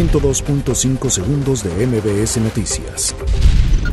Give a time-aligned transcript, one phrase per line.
[0.00, 3.14] 102.5 segundos de MBS Noticias.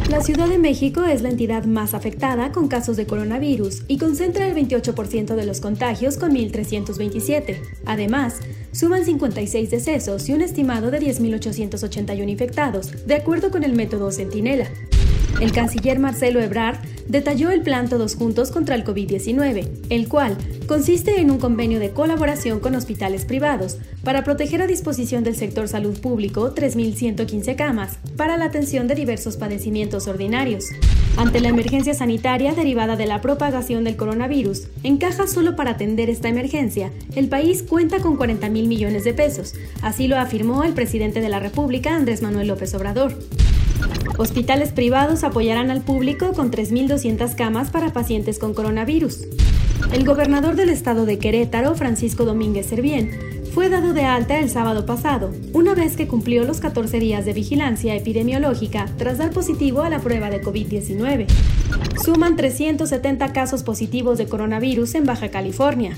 [0.09, 4.47] La Ciudad de México es la entidad más afectada con casos de coronavirus y concentra
[4.47, 7.59] el 28% de los contagios con 1.327.
[7.85, 8.39] Además,
[8.71, 14.69] suman 56 decesos y un estimado de 10.881 infectados, de acuerdo con el método Centinela.
[15.41, 16.79] El canciller Marcelo Ebrard
[17.09, 20.37] detalló el plan Todos Juntos contra el COVID-19, el cual
[20.67, 25.67] consiste en un convenio de colaboración con hospitales privados para proteger a disposición del sector
[25.67, 30.65] salud público 3.115 camas para la atención de diversos padecimientos ordinarios.
[31.15, 36.09] Ante la emergencia sanitaria derivada de la propagación del coronavirus, en caja solo para atender
[36.09, 40.73] esta emergencia, el país cuenta con 40 mil millones de pesos, así lo afirmó el
[40.73, 43.17] presidente de la República, Andrés Manuel López Obrador.
[44.17, 49.27] Hospitales privados apoyarán al público con 3.200 camas para pacientes con coronavirus.
[49.93, 53.11] El gobernador del estado de Querétaro, Francisco Domínguez Servién,
[53.53, 57.33] fue dado de alta el sábado pasado, una vez que cumplió los 14 días de
[57.33, 61.27] vigilancia epidemiológica tras dar positivo a la prueba de COVID-19.
[62.03, 65.95] Suman 370 casos positivos de coronavirus en Baja California.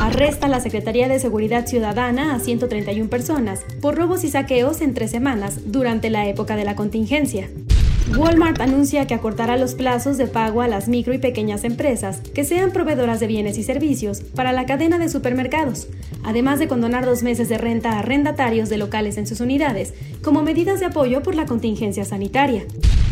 [0.00, 5.10] Arresta la Secretaría de Seguridad Ciudadana a 131 personas por robos y saqueos en tres
[5.10, 7.50] semanas durante la época de la contingencia.
[8.16, 12.44] Walmart anuncia que acortará los plazos de pago a las micro y pequeñas empresas que
[12.44, 15.88] sean proveedoras de bienes y servicios para la cadena de supermercados,
[16.22, 20.42] además de condonar dos meses de renta a arrendatarios de locales en sus unidades como
[20.42, 22.64] medidas de apoyo por la contingencia sanitaria.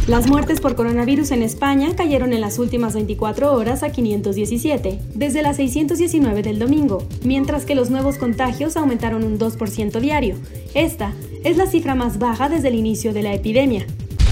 [0.07, 5.43] Las muertes por coronavirus en España cayeron en las últimas 24 horas a 517, desde
[5.43, 10.37] las 619 del domingo, mientras que los nuevos contagios aumentaron un 2% diario.
[10.75, 13.85] Esta es la cifra más baja desde el inicio de la epidemia.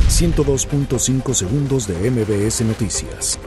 [0.09, 3.41] 102.5 segundos de MBS Noticias.